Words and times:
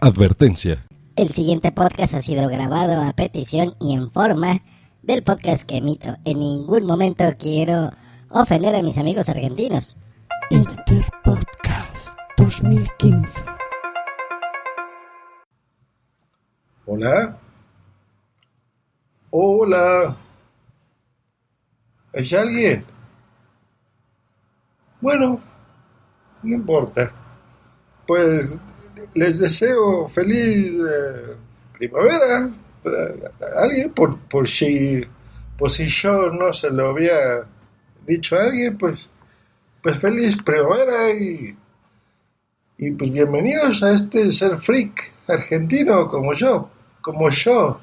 Advertencia. 0.00 0.86
El 1.16 1.30
siguiente 1.30 1.72
podcast 1.72 2.14
ha 2.14 2.22
sido 2.22 2.48
grabado 2.48 3.02
a 3.02 3.12
petición 3.14 3.74
y 3.80 3.94
en 3.94 4.12
forma 4.12 4.62
del 5.02 5.24
podcast 5.24 5.64
que 5.64 5.78
emito. 5.78 6.16
En 6.24 6.38
ningún 6.38 6.84
momento 6.84 7.24
quiero 7.36 7.90
ofender 8.30 8.76
a 8.76 8.82
mis 8.82 8.96
amigos 8.96 9.28
argentinos. 9.28 9.96
Interpodcast 10.50 12.16
2015. 12.36 13.40
Hola. 16.86 17.36
Hola. 19.30 20.16
¿Hay 22.14 22.38
alguien? 22.38 22.84
Bueno, 25.00 25.40
no 26.44 26.54
importa. 26.54 27.10
Pues 28.06 28.60
les 29.14 29.38
deseo 29.38 30.08
feliz 30.08 30.72
eh, 30.72 31.34
primavera 31.76 32.50
eh, 32.84 33.30
a 33.40 33.62
alguien 33.62 33.90
por, 33.90 34.18
por 34.18 34.48
si 34.48 35.04
por 35.56 35.70
si 35.70 35.86
yo 35.88 36.30
no 36.30 36.52
se 36.52 36.70
lo 36.70 36.90
había 36.90 37.46
dicho 38.06 38.36
a 38.36 38.44
alguien 38.44 38.76
pues 38.76 39.10
pues 39.82 39.98
feliz 39.98 40.36
primavera 40.44 41.10
y 41.10 41.56
y 42.78 42.90
pues 42.92 43.10
bienvenidos 43.10 43.82
a 43.82 43.92
este 43.92 44.30
ser 44.30 44.56
freak 44.56 45.12
argentino 45.26 46.06
como 46.06 46.32
yo 46.32 46.70
como 47.00 47.30
yo 47.30 47.80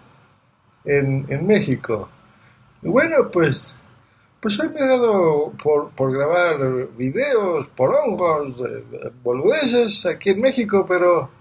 en, 0.85 1.25
en 1.29 1.47
México. 1.47 2.09
Y 2.81 2.89
bueno 2.89 3.29
pues 3.31 3.73
pues 4.45 4.59
hoy 4.59 4.69
me 4.69 4.79
he 4.79 4.87
dado 4.87 5.53
por, 5.53 5.89
por 5.95 6.13
grabar 6.13 6.95
videos, 6.95 7.67
por 7.69 7.95
hongos, 7.95 8.61
boludeces 9.23 10.05
aquí 10.05 10.29
en 10.29 10.41
México, 10.41 10.85
pero 10.87 11.31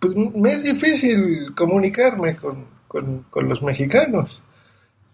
pues 0.00 0.16
me 0.16 0.52
es 0.52 0.62
difícil 0.62 1.54
comunicarme 1.54 2.34
con, 2.34 2.64
con, 2.88 3.24
con 3.24 3.46
los 3.46 3.62
mexicanos. 3.62 4.40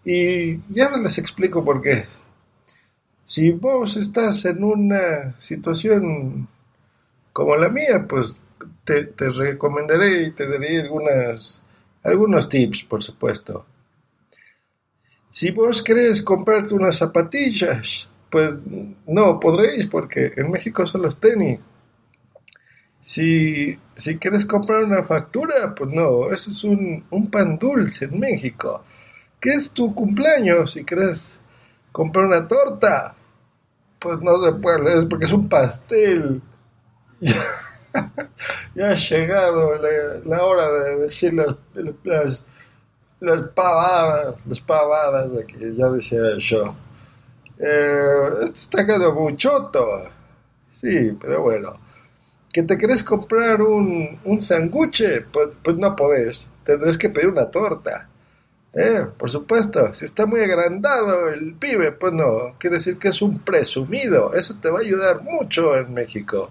Y 0.05 0.61
ya 0.73 0.89
les 0.91 1.17
explico 1.17 1.65
por 1.65 1.81
qué. 1.81 2.05
Si 3.25 3.51
vos 3.51 3.97
estás 3.97 4.45
en 4.45 4.63
una 4.63 5.35
situación 5.37 6.47
como 7.33 7.57
la 7.57 7.67
mía, 7.67 8.05
pues 8.07 8.37
te, 8.85 9.03
te 9.03 9.29
recomendaré 9.29 10.27
y 10.27 10.31
te 10.31 10.47
daré 10.47 10.79
algunas, 10.79 11.61
algunos 12.03 12.47
tips, 12.47 12.85
por 12.85 13.03
supuesto. 13.03 13.65
Si 15.29 15.51
vos 15.51 15.81
querés 15.81 16.21
comprarte 16.21 16.73
unas 16.73 16.97
zapatillas, 16.97 18.09
pues 18.29 18.53
no 19.07 19.39
podréis 19.39 19.87
porque 19.87 20.33
en 20.35 20.51
México 20.51 20.85
son 20.85 21.03
los 21.03 21.19
tenis. 21.19 21.59
Si, 23.01 23.77
si 23.95 24.17
quieres 24.17 24.45
comprar 24.45 24.83
una 24.83 25.03
factura, 25.03 25.73
pues 25.75 25.89
no, 25.91 26.31
eso 26.31 26.51
es 26.51 26.63
un, 26.63 27.05
un 27.09 27.27
pan 27.27 27.57
dulce 27.57 28.05
en 28.05 28.19
México. 28.19 28.83
¿Qué 29.39 29.51
es 29.51 29.71
tu 29.71 29.95
cumpleaños? 29.95 30.73
Si 30.73 30.83
quieres 30.83 31.39
comprar 31.91 32.25
una 32.25 32.47
torta, 32.47 33.15
pues 33.99 34.19
no 34.21 34.43
se 34.43 34.51
puede, 34.53 34.97
es 34.97 35.05
porque 35.05 35.25
es 35.25 35.31
un 35.31 35.47
pastel. 35.49 36.41
Ya, 38.75 38.91
ha 38.91 38.95
llegado 38.95 39.71
la, 40.23 40.43
hora 40.43 40.71
de 40.71 40.97
decir 40.99 41.33
las, 41.33 42.45
las 43.19 43.43
pavadas, 43.49 44.35
las 44.45 44.59
pavadas, 44.61 45.29
que 45.45 45.75
ya 45.75 45.89
decía 45.89 46.19
yo. 46.37 46.75
Eh, 47.59 48.43
esto 48.43 48.53
está 48.53 48.85
quedando 48.85 49.13
muy 49.13 49.35
choto. 49.35 50.03
Sí, 50.71 51.17
pero 51.19 51.41
bueno. 51.41 51.79
¿Que 52.51 52.63
te 52.63 52.77
querés 52.77 53.03
comprar 53.03 53.61
un, 53.61 54.19
un 54.23 54.41
sanguche? 54.41 55.21
Pues, 55.21 55.49
pues 55.63 55.77
no 55.77 55.95
podés. 55.95 56.49
Tendrás 56.63 56.97
que 56.97 57.09
pedir 57.09 57.29
una 57.29 57.49
torta. 57.51 58.09
Eh, 58.73 59.05
por 59.17 59.29
supuesto. 59.29 59.93
Si 59.93 60.05
está 60.05 60.25
muy 60.25 60.41
agrandado 60.41 61.29
el 61.29 61.53
pibe, 61.55 61.91
pues 61.91 62.13
no. 62.13 62.55
Quiere 62.57 62.77
decir 62.77 62.97
que 62.97 63.09
es 63.09 63.21
un 63.21 63.39
presumido. 63.39 64.33
Eso 64.33 64.55
te 64.61 64.69
va 64.69 64.79
a 64.79 64.81
ayudar 64.81 65.21
mucho 65.21 65.75
en 65.75 65.93
México. 65.93 66.49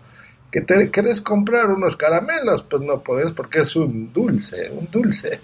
¿Que 0.50 0.60
te 0.62 0.90
querés 0.90 1.20
comprar 1.20 1.70
unos 1.70 1.96
caramelos? 1.96 2.62
Pues 2.62 2.82
no 2.82 3.02
podés 3.02 3.32
porque 3.32 3.60
es 3.60 3.76
un 3.76 4.12
dulce, 4.12 4.70
un 4.70 4.88
dulce. 4.90 5.40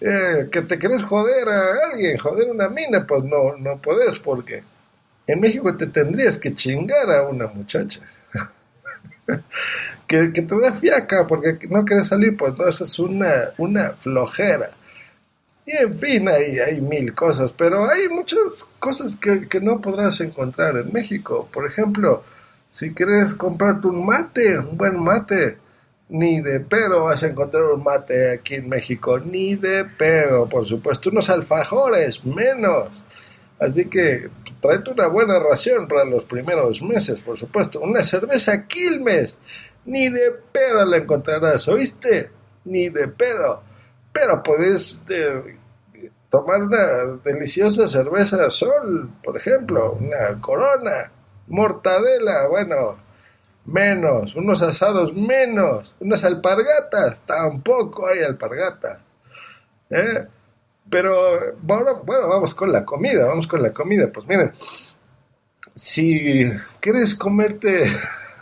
Eh, 0.00 0.48
que 0.50 0.62
te 0.62 0.78
querés 0.78 1.02
joder 1.02 1.48
a 1.48 1.90
alguien, 1.90 2.16
joder 2.18 2.50
una 2.50 2.68
mina, 2.68 3.04
pues 3.04 3.24
no, 3.24 3.56
no 3.56 3.78
podés 3.78 4.18
porque 4.18 4.62
en 5.26 5.40
México 5.40 5.76
te 5.76 5.88
tendrías 5.88 6.38
que 6.38 6.54
chingar 6.54 7.10
a 7.10 7.22
una 7.22 7.48
muchacha. 7.48 8.00
que, 10.06 10.28
te 10.28 10.60
da 10.60 10.72
fiaca 10.72 11.26
porque 11.26 11.58
no 11.68 11.84
quieres 11.84 12.06
salir, 12.06 12.36
pues 12.36 12.56
no, 12.56 12.68
eso 12.68 12.84
es 12.84 12.98
una, 12.98 13.50
una 13.58 13.90
flojera. 13.90 14.70
Y 15.66 15.72
en 15.72 15.98
fin, 15.98 16.28
hay, 16.28 16.58
hay 16.60 16.80
mil 16.80 17.12
cosas, 17.12 17.52
pero 17.52 17.90
hay 17.90 18.08
muchas 18.08 18.70
cosas 18.78 19.16
que, 19.16 19.48
que 19.48 19.60
no 19.60 19.80
podrás 19.80 20.20
encontrar 20.20 20.76
en 20.76 20.92
México. 20.92 21.48
Por 21.52 21.66
ejemplo, 21.66 22.24
si 22.68 22.94
quieres 22.94 23.34
comprarte 23.34 23.88
un 23.88 24.06
mate, 24.06 24.58
un 24.58 24.78
buen 24.78 24.98
mate, 25.02 25.58
ni 26.08 26.40
de 26.40 26.60
pedo 26.60 27.04
vas 27.04 27.22
a 27.22 27.28
encontrar 27.28 27.64
un 27.64 27.84
mate 27.84 28.32
aquí 28.32 28.54
en 28.54 28.68
México, 28.68 29.18
ni 29.18 29.54
de 29.56 29.84
pedo, 29.84 30.48
por 30.48 30.66
supuesto, 30.66 31.10
unos 31.10 31.28
alfajores, 31.28 32.24
menos. 32.24 32.88
Así 33.58 33.86
que 33.86 34.30
tráete 34.60 34.90
una 34.90 35.08
buena 35.08 35.38
ración 35.38 35.86
para 35.86 36.04
los 36.04 36.24
primeros 36.24 36.82
meses, 36.82 37.20
por 37.20 37.36
supuesto. 37.36 37.80
Una 37.80 38.02
cerveza 38.02 38.66
Quilmes, 38.66 39.38
ni 39.84 40.08
de 40.08 40.32
pedo 40.52 40.84
la 40.86 40.98
encontrarás, 40.98 41.68
¿oíste? 41.68 42.30
Ni 42.64 42.88
de 42.88 43.08
pedo. 43.08 43.62
Pero 44.12 44.42
puedes 44.42 45.02
eh, 45.10 45.56
tomar 46.30 46.62
una 46.62 47.18
deliciosa 47.24 47.88
cerveza 47.88 48.50
Sol, 48.50 49.10
por 49.22 49.36
ejemplo, 49.36 49.92
una 49.92 50.40
Corona, 50.40 51.10
mortadela, 51.48 52.48
bueno, 52.48 52.96
menos, 53.68 54.34
unos 54.34 54.62
asados 54.62 55.14
menos, 55.14 55.94
unas 56.00 56.24
alpargatas, 56.24 57.20
tampoco 57.26 58.06
hay 58.06 58.20
alpargatas. 58.20 59.00
¿eh? 59.90 60.26
Pero 60.90 61.54
bueno, 61.60 62.02
bueno, 62.04 62.28
vamos 62.28 62.54
con 62.54 62.72
la 62.72 62.84
comida, 62.84 63.26
vamos 63.26 63.46
con 63.46 63.62
la 63.62 63.72
comida. 63.72 64.10
Pues 64.10 64.26
miren, 64.26 64.52
si 65.74 66.50
quieres 66.80 67.14
comerte, 67.14 67.84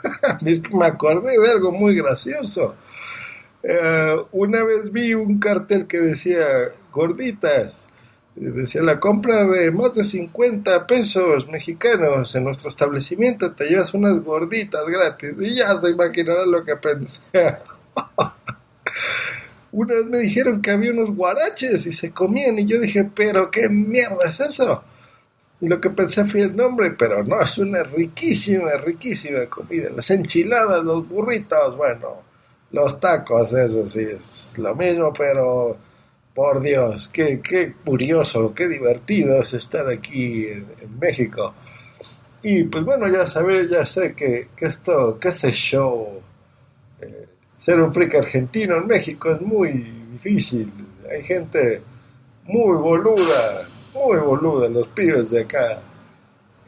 me 0.73 0.87
acordé 0.87 1.38
de 1.38 1.50
algo 1.50 1.72
muy 1.72 1.96
gracioso. 1.96 2.76
Eh, 3.64 4.17
una 4.31 4.62
vez 4.62 4.93
vi 4.93 5.14
un 5.14 5.40
cartel 5.40 5.88
que 5.88 5.99
decía 5.99 6.46
gorditas, 6.93 7.88
decía 8.36 8.82
la 8.82 9.00
compra 9.00 9.44
de 9.44 9.70
más 9.70 9.94
de 9.94 10.04
50 10.04 10.86
pesos 10.86 11.48
mexicanos 11.48 12.34
en 12.34 12.44
nuestro 12.44 12.68
establecimiento 12.68 13.52
te 13.52 13.68
llevas 13.68 13.94
unas 13.94 14.22
gorditas 14.22 14.84
gratis 14.86 15.32
y 15.40 15.56
ya 15.56 15.74
se 15.76 15.90
imaginarán 15.90 16.50
lo 16.50 16.62
que 16.62 16.76
pensé. 16.76 17.22
una 19.72 19.94
vez 19.94 20.06
me 20.06 20.18
dijeron 20.18 20.60
que 20.60 20.70
había 20.70 20.92
unos 20.92 21.14
guaraches 21.14 21.86
y 21.86 21.92
se 21.92 22.10
comían 22.10 22.58
y 22.58 22.66
yo 22.66 22.78
dije, 22.78 23.10
pero 23.14 23.50
qué 23.50 23.68
mierda 23.68 24.24
es 24.26 24.40
eso. 24.40 24.82
Y 25.60 25.68
lo 25.68 25.80
que 25.80 25.88
pensé 25.88 26.24
fue 26.26 26.42
el 26.42 26.54
nombre, 26.54 26.90
pero 26.90 27.24
no, 27.24 27.40
es 27.40 27.56
una 27.56 27.82
riquísima, 27.82 28.72
riquísima 28.72 29.46
comida. 29.46 29.88
Las 29.94 30.10
enchiladas, 30.10 30.84
los 30.84 31.08
burritos, 31.08 31.76
bueno, 31.76 32.22
los 32.72 33.00
tacos, 33.00 33.54
eso 33.54 33.86
sí, 33.86 34.02
es 34.02 34.58
lo 34.58 34.74
mismo, 34.74 35.12
pero 35.14 35.78
por 36.36 36.60
Dios, 36.60 37.08
qué, 37.08 37.40
qué 37.40 37.72
curioso, 37.72 38.52
qué 38.54 38.68
divertido 38.68 39.40
es 39.40 39.54
estar 39.54 39.88
aquí 39.88 40.46
en, 40.46 40.98
México. 41.00 41.54
Y 42.42 42.64
pues 42.64 42.84
bueno, 42.84 43.08
ya 43.08 43.26
sabes, 43.26 43.70
ya 43.70 43.86
sé 43.86 44.14
que, 44.14 44.50
que 44.54 44.66
esto, 44.66 45.18
qué 45.18 45.30
sé 45.30 45.50
yo, 45.52 46.20
eh, 47.00 47.26
ser 47.56 47.80
un 47.80 47.92
freak 47.92 48.16
argentino 48.16 48.76
en 48.76 48.86
México 48.86 49.32
es 49.32 49.40
muy 49.40 49.72
difícil. 50.12 50.70
Hay 51.10 51.22
gente 51.22 51.80
muy 52.44 52.76
boluda, 52.76 53.66
muy 53.94 54.18
boluda, 54.18 54.68
los 54.68 54.88
pibes 54.88 55.30
de 55.30 55.40
acá. 55.40 55.80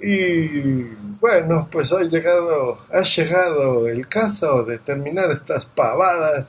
Y 0.01 0.81
bueno, 1.21 1.69
pues 1.71 1.93
ha 1.93 2.05
llegado, 2.05 2.79
ha 2.91 3.03
llegado 3.03 3.87
el 3.87 4.09
caso 4.09 4.63
de 4.63 4.79
terminar 4.79 5.31
estas 5.31 5.67
pavadas 5.67 6.47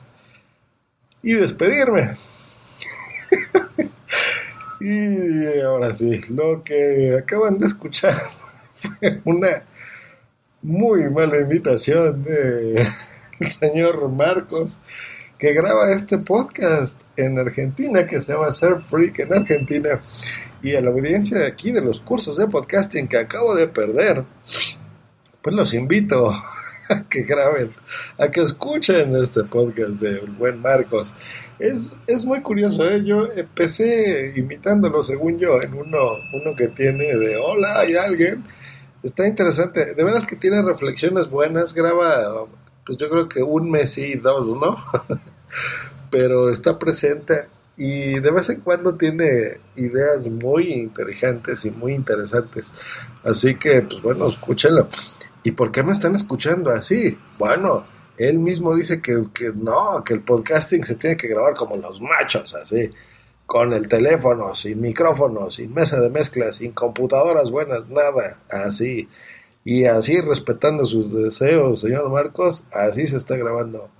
y 1.22 1.34
despedirme. 1.34 2.14
y 4.80 5.60
ahora 5.60 5.92
sí, 5.92 6.20
lo 6.30 6.62
que 6.62 7.16
acaban 7.18 7.58
de 7.58 7.66
escuchar 7.66 8.14
fue 8.74 9.20
una 9.24 9.64
muy 10.62 11.08
mala 11.10 11.38
invitación 11.38 12.22
de 12.22 12.84
señor 13.40 14.08
Marcos, 14.10 14.80
que 15.38 15.54
graba 15.54 15.90
este 15.90 16.18
podcast 16.18 17.00
en 17.16 17.38
Argentina, 17.38 18.06
que 18.06 18.20
se 18.20 18.32
llama 18.32 18.52
Surf 18.52 18.84
Freak 18.84 19.20
en 19.20 19.32
Argentina, 19.32 20.02
y 20.62 20.74
a 20.74 20.82
la 20.82 20.90
audiencia 20.90 21.38
de 21.38 21.46
aquí 21.46 21.72
de 21.72 21.80
los 21.80 22.00
cursos 22.00 22.36
de 22.36 22.46
podcasting 22.46 23.08
que 23.08 23.16
acabo 23.16 23.54
de 23.54 23.68
perder, 23.68 24.24
pues 25.40 25.56
los 25.56 25.72
invito 25.72 26.30
a 26.90 27.04
que 27.08 27.22
graben, 27.22 27.70
a 28.18 28.28
que 28.30 28.42
escuchen 28.42 29.16
este 29.16 29.44
podcast 29.44 30.00
de 30.00 30.20
buen 30.20 30.60
Marcos. 30.60 31.14
Es, 31.58 31.98
es 32.06 32.24
muy 32.24 32.40
curioso, 32.40 32.90
¿eh? 32.90 33.04
yo 33.04 33.26
empecé 33.34 34.32
imitándolo, 34.36 35.02
según 35.02 35.38
yo, 35.38 35.60
en 35.62 35.74
uno, 35.74 35.98
uno 36.34 36.56
que 36.56 36.68
tiene 36.68 37.16
de 37.16 37.36
hola, 37.36 37.80
hay 37.80 37.94
alguien. 37.94 38.44
Está 39.02 39.26
interesante, 39.26 39.94
de 39.94 40.04
veras 40.04 40.26
que 40.26 40.36
tiene 40.36 40.62
reflexiones 40.62 41.30
buenas, 41.30 41.74
graba 41.74 42.46
pues 42.84 42.98
yo 42.98 43.08
creo 43.08 43.28
que 43.28 43.42
un 43.42 43.70
mes 43.70 43.96
y 43.98 44.14
dos, 44.14 44.48
¿no? 44.48 44.84
Pero 46.10 46.50
está 46.50 46.78
presente 46.78 47.44
y 47.76 48.20
de 48.20 48.30
vez 48.30 48.48
en 48.50 48.60
cuando 48.60 48.94
tiene 48.94 49.58
ideas 49.76 50.26
muy 50.26 50.72
inteligentes 50.72 51.64
y 51.64 51.70
muy 51.70 51.94
interesantes. 51.94 52.74
Así 53.24 53.54
que, 53.54 53.82
pues 53.82 54.02
bueno, 54.02 54.28
escúchenlo. 54.28 54.88
¿Y 55.42 55.52
por 55.52 55.72
qué 55.72 55.82
me 55.82 55.92
están 55.92 56.14
escuchando 56.14 56.70
así? 56.70 57.18
Bueno, 57.38 57.84
él 58.18 58.38
mismo 58.38 58.74
dice 58.74 59.00
que, 59.00 59.24
que 59.32 59.50
no, 59.54 60.04
que 60.04 60.14
el 60.14 60.22
podcasting 60.22 60.84
se 60.84 60.96
tiene 60.96 61.16
que 61.16 61.28
grabar 61.28 61.54
como 61.54 61.76
los 61.76 62.00
machos, 62.00 62.54
así, 62.54 62.90
con 63.46 63.72
el 63.72 63.88
teléfono, 63.88 64.54
sin 64.54 64.80
micrófono, 64.80 65.50
sin 65.50 65.72
mesa 65.72 66.00
de 66.00 66.10
mezcla, 66.10 66.52
sin 66.52 66.72
computadoras 66.72 67.50
buenas, 67.50 67.88
nada, 67.88 68.38
así. 68.50 69.08
Y 69.64 69.84
así, 69.84 70.20
respetando 70.20 70.84
sus 70.84 71.12
deseos, 71.12 71.80
señor 71.80 72.10
Marcos, 72.10 72.64
así 72.72 73.06
se 73.06 73.16
está 73.16 73.36
grabando 73.36 73.90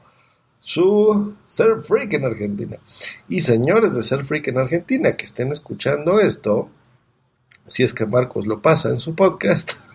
su 0.61 1.35
Ser 1.47 1.81
Freak 1.81 2.13
en 2.15 2.27
Argentina. 2.27 2.79
Y 3.29 3.41
señores 3.41 3.95
de 3.95 4.03
Ser 4.03 4.25
Freak 4.25 4.49
en 4.49 4.59
Argentina 4.59 5.17
que 5.17 5.25
estén 5.25 5.51
escuchando 5.53 6.21
esto, 6.21 6.69
si 7.67 7.83
es 7.83 7.95
que 7.95 8.07
Marcos 8.07 8.47
lo 8.47 8.61
pasa 8.61 8.91
en 8.91 9.01
su 9.01 9.15
podcast. 9.15 9.73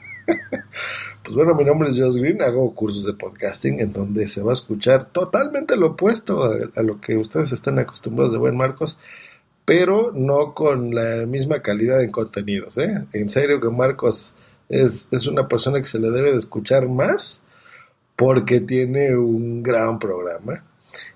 pues 1.24 1.36
bueno, 1.36 1.56
mi 1.56 1.64
nombre 1.64 1.90
es 1.90 2.00
Josh 2.00 2.16
Green, 2.16 2.42
hago 2.42 2.74
cursos 2.74 3.06
de 3.06 3.14
podcasting 3.14 3.80
en 3.80 3.94
donde 3.94 4.28
se 4.28 4.42
va 4.42 4.52
a 4.52 4.54
escuchar 4.54 5.12
totalmente 5.12 5.78
lo 5.78 5.92
opuesto 5.92 6.44
a, 6.44 6.84
lo 6.84 7.00
que 7.00 7.18
ustedes 7.18 7.52
están 7.52 7.80
acostumbrados 7.80 8.32
de 8.32 8.40
buen 8.40 8.56
Marcos, 8.56 8.98
pero 9.66 10.12
no 10.14 10.54
con 10.54 10.94
la 10.94 11.26
misma 11.26 11.62
calidad 11.62 12.02
en 12.02 12.12
contenidos. 12.12 12.78
¿eh? 12.78 13.06
En 13.14 13.30
serio 13.30 13.60
que 13.60 13.70
Marcos 13.70 14.36
es, 14.70 15.10
es 15.12 15.28
una 15.28 15.48
persona 15.48 15.80
que 15.80 15.86
se 15.86 16.00
le 16.00 16.12
debe 16.12 16.32
de 16.32 16.40
escuchar 16.40 16.88
más 16.88 17.42
porque 18.16 18.62
tiene 18.62 19.18
un 19.18 19.64
gran 19.64 20.00
programa. 20.00 20.64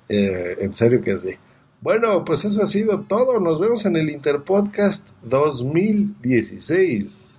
Eh, 0.07 0.57
en 0.59 0.75
serio 0.75 1.01
que 1.01 1.17
sí. 1.17 1.31
Bueno, 1.81 2.23
pues 2.25 2.45
eso 2.45 2.61
ha 2.61 2.67
sido 2.67 3.01
todo. 3.01 3.39
Nos 3.39 3.59
vemos 3.59 3.85
en 3.85 3.95
el 3.95 4.09
Interpodcast 4.09 5.15
2016. 5.23 7.38